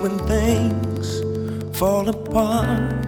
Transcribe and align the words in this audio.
when 0.00 0.18
things 0.20 1.20
fall 1.78 2.08
apart? 2.08 2.99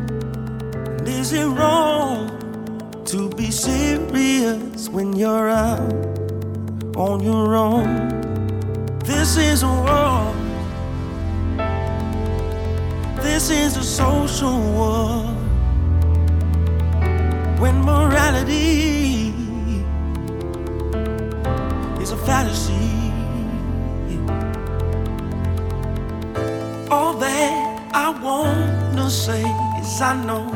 I 30.02 30.20
know 30.26 30.50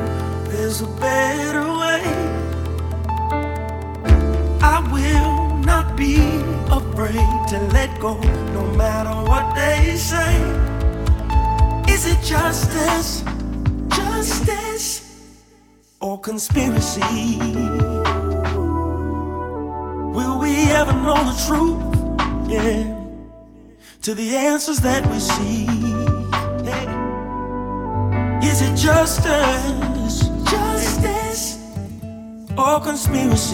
there's 0.49 0.81
a 0.81 0.87
better 0.99 1.63
way. 1.63 2.03
I 4.61 4.77
will 4.91 5.57
not 5.63 5.95
be 5.95 6.17
afraid 6.69 7.47
to 7.51 7.59
let 7.71 7.97
go 8.01 8.19
no 8.51 8.63
matter 8.75 9.15
what 9.29 9.55
they 9.55 9.95
say. 9.95 10.35
Is 11.87 12.05
it 12.05 12.21
justice? 12.25 13.23
Justice 13.87 15.39
or 16.01 16.19
conspiracy? 16.19 17.37
Will 20.11 20.39
we 20.39 20.69
ever 20.71 20.91
know 20.91 21.23
the 21.23 21.35
truth? 21.47 22.51
Yeah, 22.51 22.83
to 24.01 24.13
the 24.13 24.35
answers 24.35 24.79
that 24.81 25.09
we 25.09 25.19
see. 25.19 25.76
Is 28.57 28.63
it 28.63 28.75
justice? 28.75 30.29
Justice 30.49 31.59
or 32.57 32.79
conspiracy? 32.81 33.53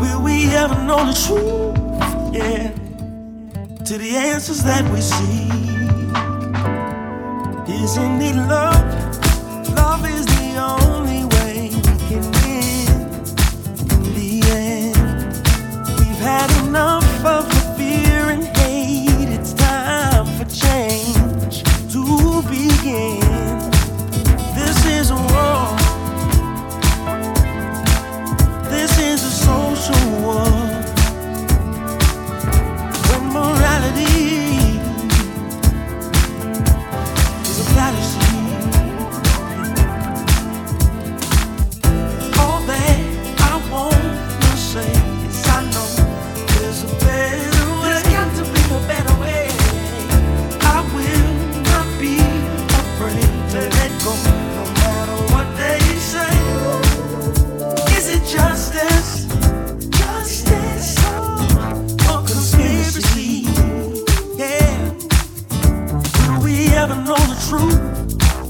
Will 0.00 0.22
we 0.22 0.48
ever 0.54 0.82
know 0.84 1.04
the 1.04 1.12
truth? 1.12 1.76
Yeah, 2.32 2.72
to 3.84 3.98
the 3.98 4.16
answers 4.16 4.64
that 4.64 4.90
we 4.90 5.02
see. 5.02 5.44
Isn't 7.84 8.22
it? 8.22 8.36
Love 8.48 8.83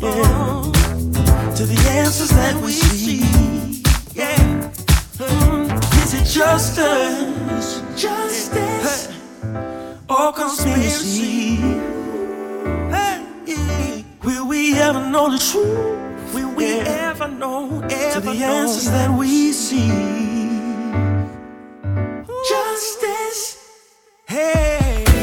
Yeah. 0.05 1.55
To 1.57 1.65
the 1.65 1.81
answers 1.89 2.31
that 2.31 2.55
we 2.63 2.73
see. 2.73 3.21
Yeah. 4.13 4.37
Mm. 5.17 6.05
Is 6.05 6.13
it 6.13 6.27
justice? 6.27 7.81
Justice 7.97 9.09
or 10.11 10.33
conspiracy? 10.33 11.57
Hey. 12.93 14.05
Will 14.23 14.47
we 14.47 14.75
ever 14.79 15.09
know 15.09 15.31
the 15.31 15.39
truth? 15.39 16.35
Will 16.35 16.55
we 16.55 16.81
ever 16.81 17.29
know? 17.29 17.81
Ever 17.91 18.21
to 18.21 18.21
the 18.21 18.45
answers 18.45 18.91
that 18.91 19.11
we 19.19 19.53
see. 19.53 19.89
Justice. 22.51 23.59
Hey. 24.27 25.05
Hey. 25.07 25.14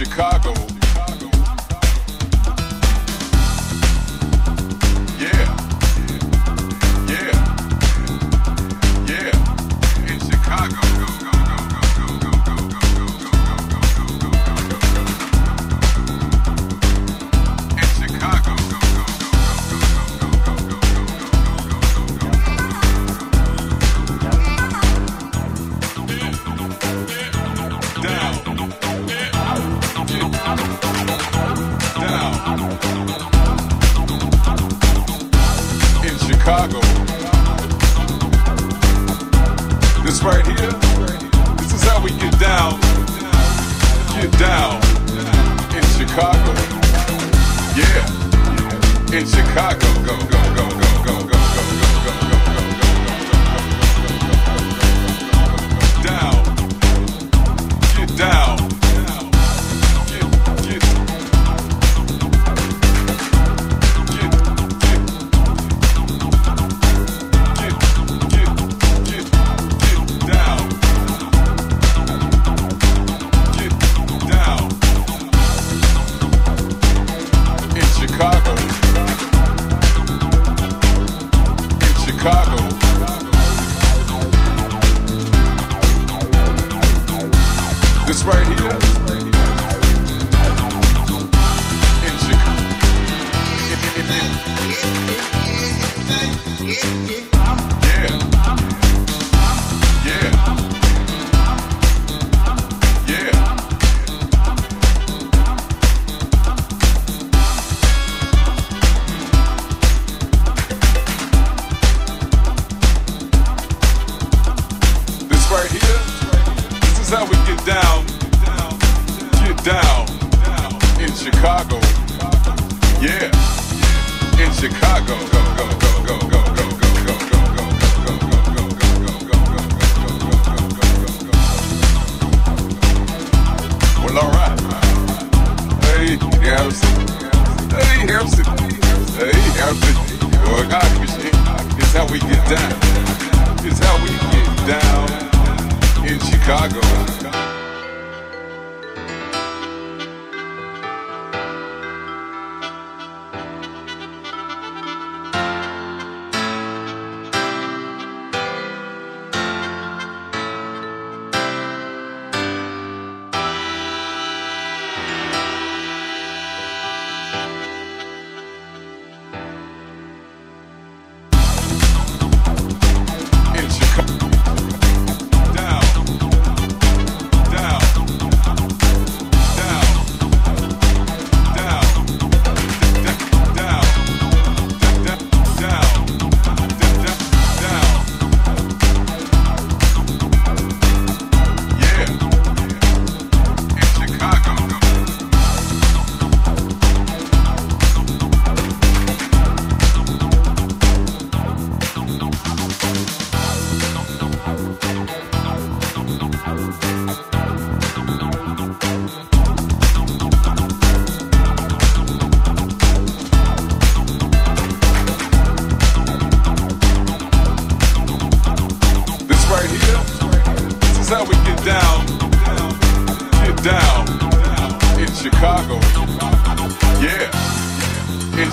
Chicago. 0.00 0.79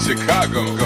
Chicago. 0.07 0.76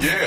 Yeah. 0.00 0.23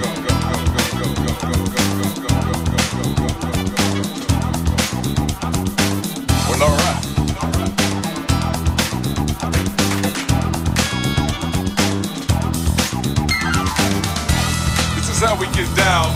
This 14.94 15.10
is 15.10 15.20
how 15.20 15.36
we 15.38 15.46
get 15.48 15.76
down. 15.76 16.08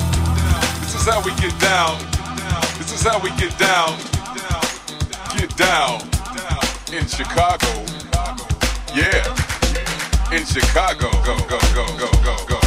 This 0.80 0.94
is 0.94 1.04
how 1.06 1.20
we 1.22 1.32
get 1.36 1.60
down. 1.60 1.98
This 2.78 2.92
is 2.94 3.02
how 3.02 3.20
we 3.20 3.28
get 3.36 3.58
down. 3.58 3.98
Get 5.36 5.54
down 5.58 6.00
in 6.92 7.06
Chicago. 7.06 7.84
Yeah 8.94 9.39
in 10.32 10.44
Chicago. 10.44 11.10
Go, 11.24 11.36
go, 11.48 11.58
go, 11.74 11.86
go, 11.98 12.10
go, 12.22 12.36
go. 12.46 12.59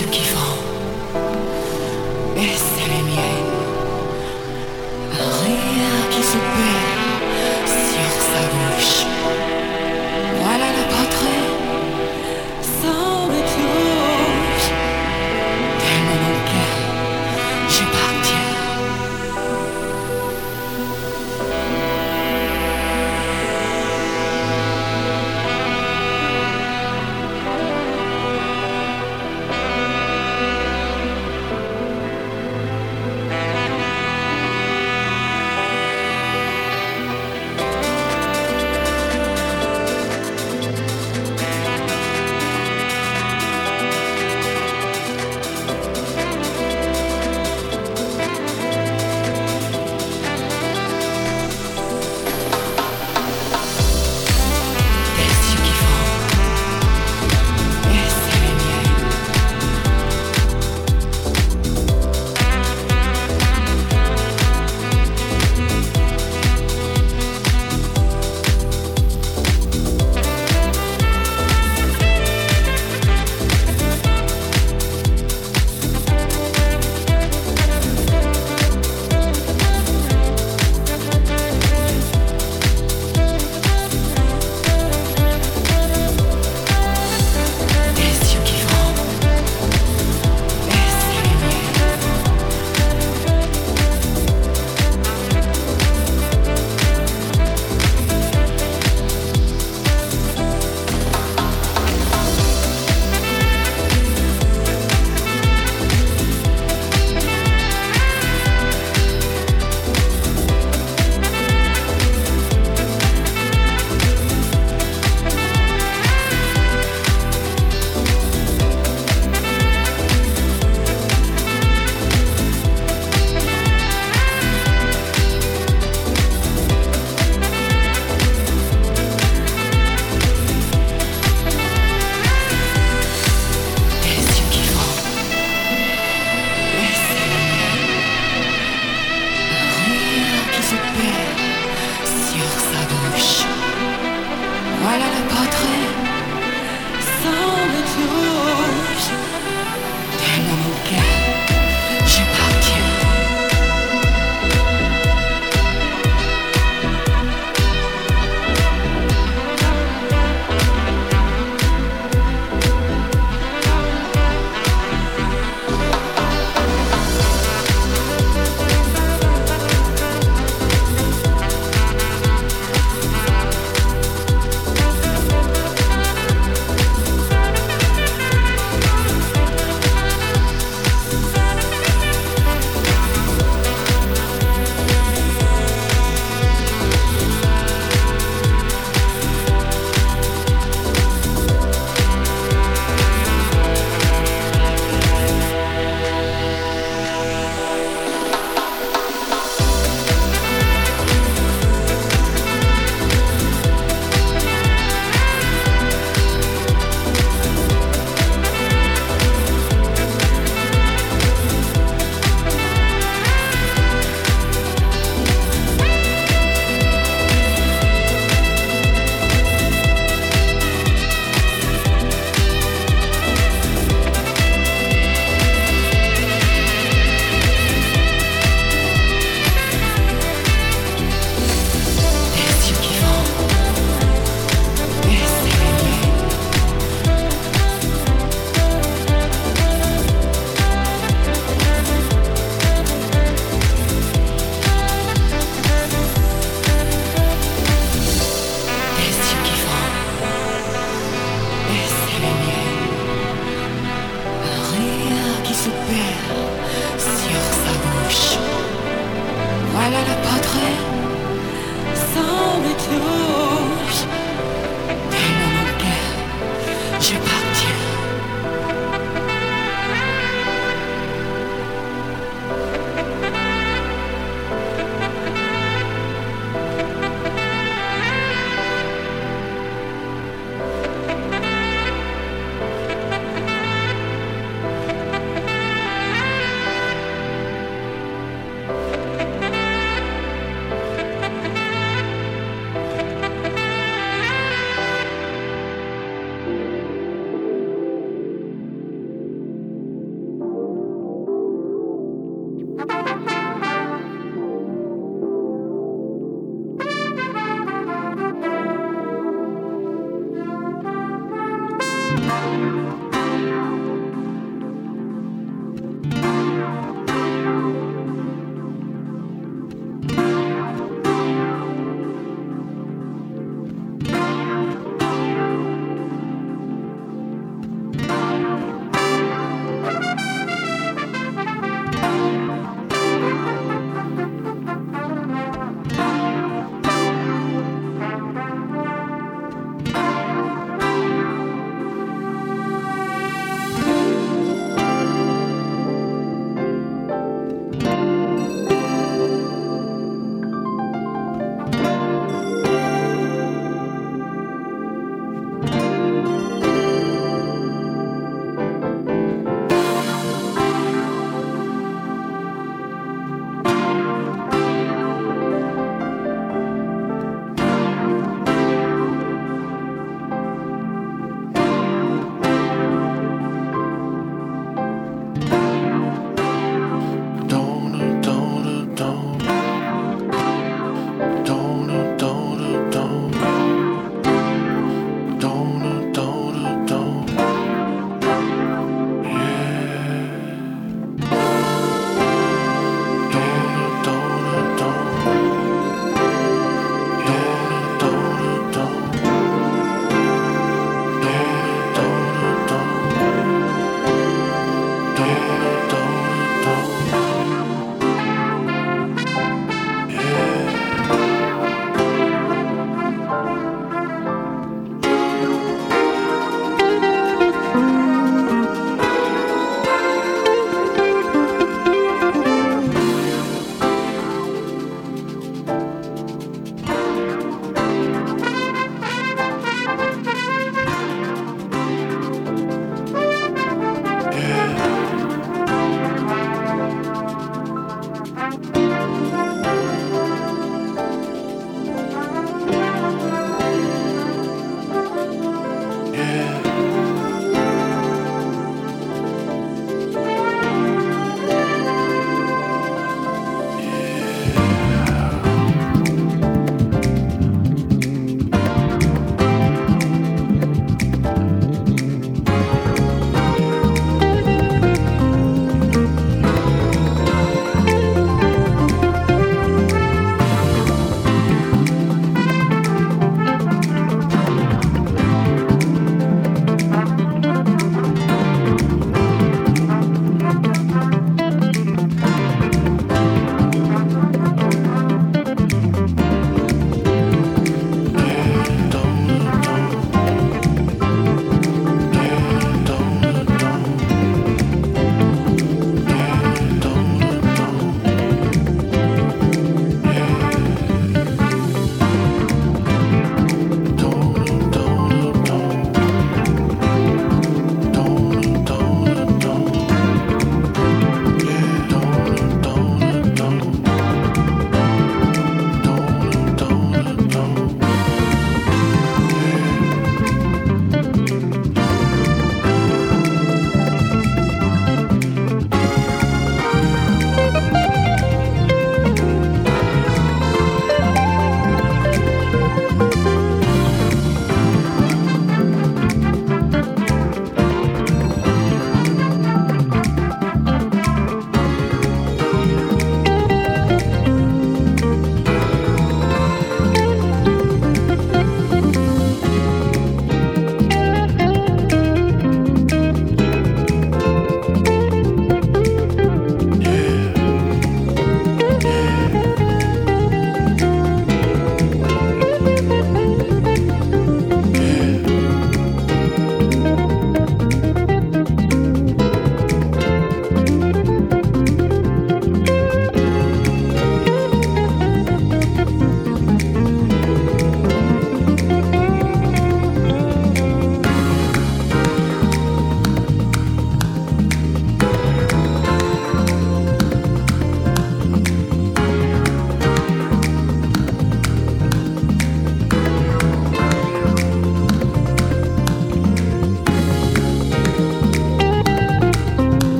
you 0.00 0.06
give 0.08 0.35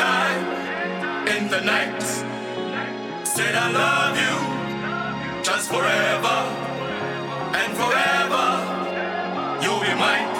time 0.00 0.44
in 1.34 1.42
the 1.54 1.60
night. 1.60 2.02
Said 3.34 3.54
I 3.64 3.68
love 3.82 4.14
you 4.24 4.36
just 5.48 5.66
forever 5.74 6.38
and 7.60 7.70
forever. 7.80 8.46
You'll 9.62 9.84
be 9.88 9.94
mine. 10.06 10.30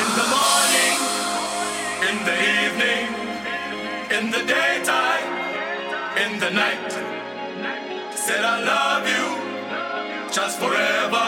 In 0.00 0.08
the 0.20 0.26
morning, 0.36 0.96
in 2.08 2.16
the 2.28 2.38
evening, 2.58 3.06
in 4.16 4.24
the 4.36 4.42
daytime, 4.54 5.28
in 6.24 6.32
the 6.44 6.50
night. 6.64 6.90
Said 8.24 8.42
I 8.54 8.56
love 8.72 9.04
you 9.14 9.26
just 10.38 10.56
forever 10.64 11.26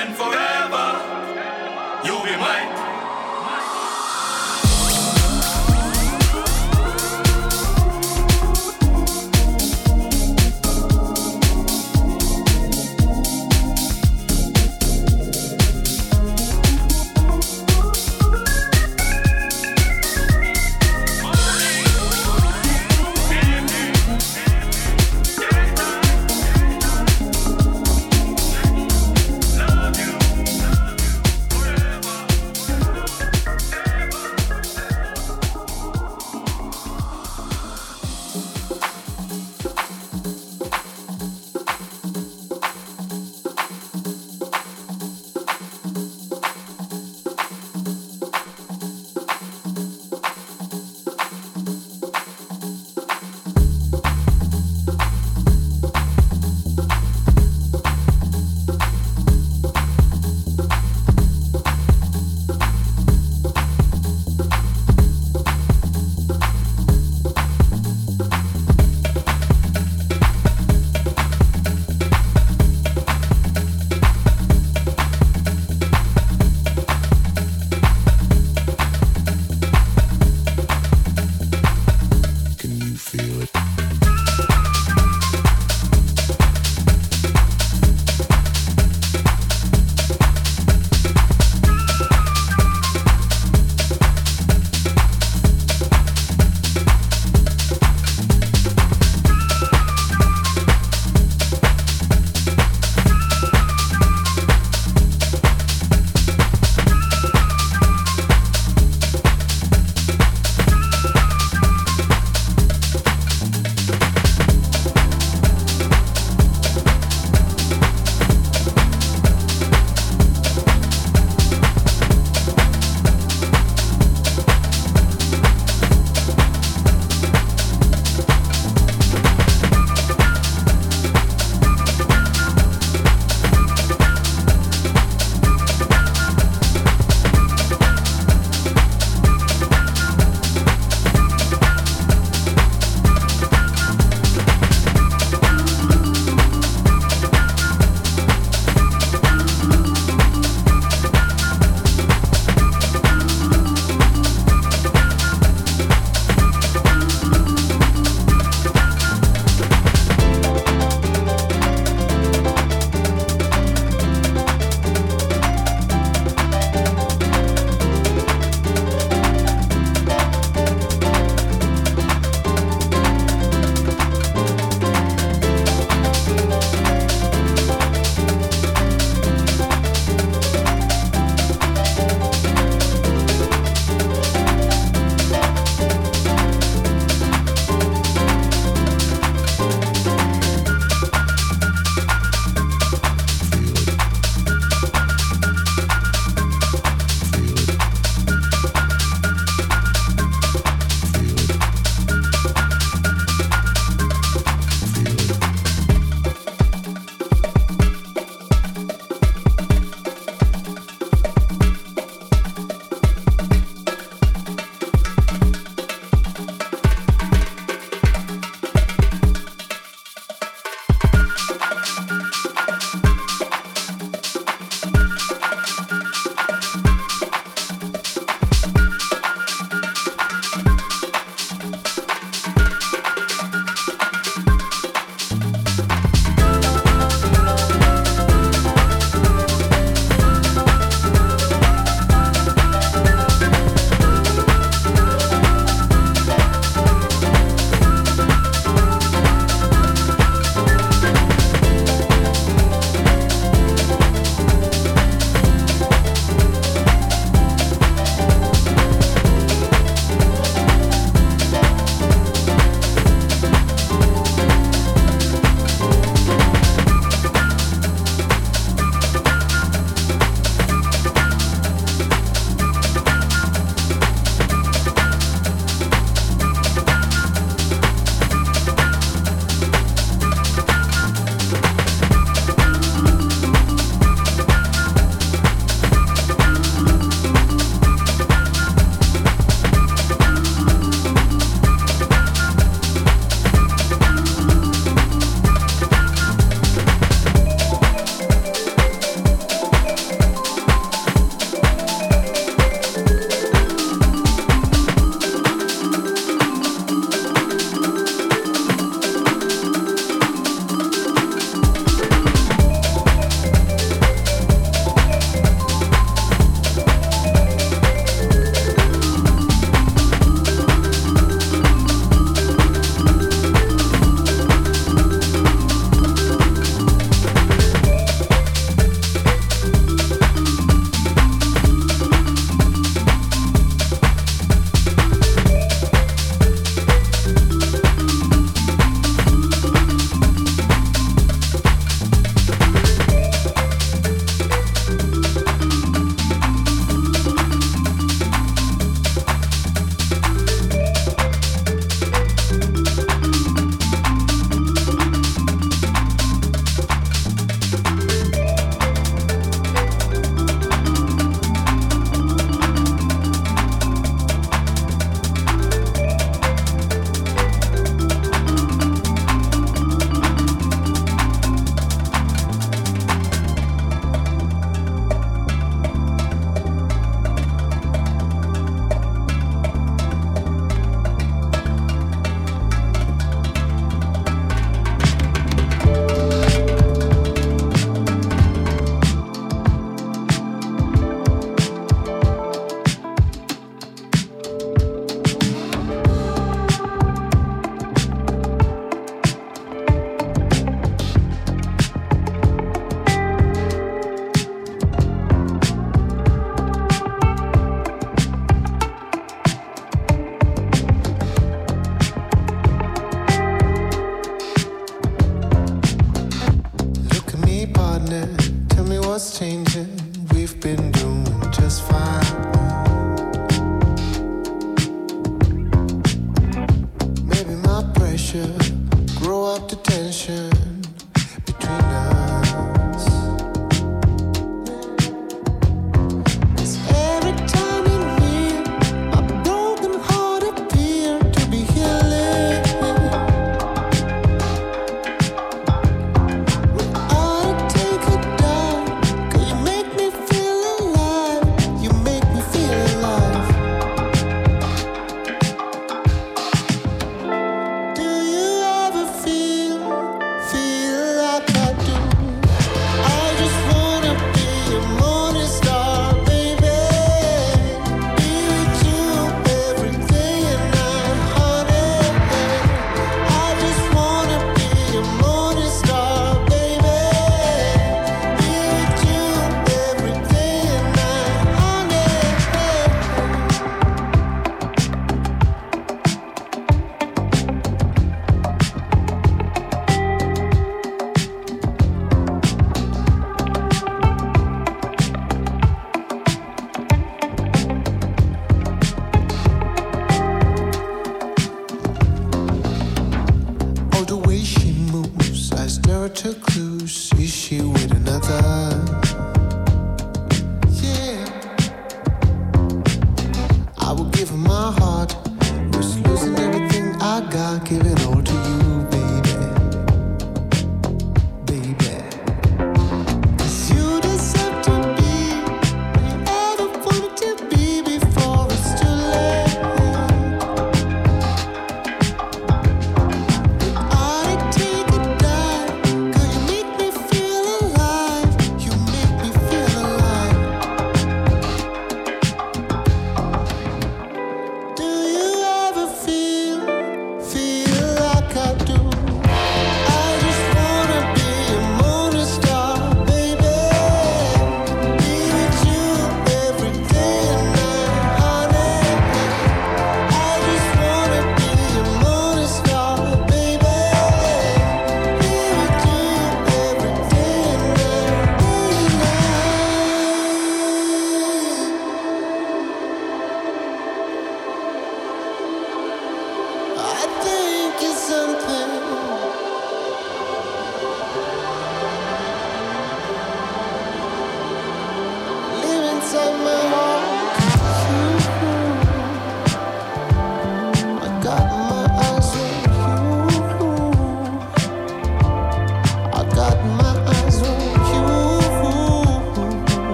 and 0.00 0.10
forever. 0.20 0.61